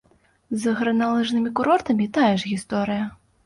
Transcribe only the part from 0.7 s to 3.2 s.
гарналыжнымі курортамі тая ж гісторыя.